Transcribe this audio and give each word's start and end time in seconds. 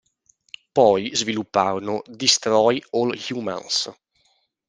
Poi 0.71 1.11
svilupparono 1.13 2.01
"Destroy 2.07 2.83
All 2.89 3.13
Humans! 3.29 3.93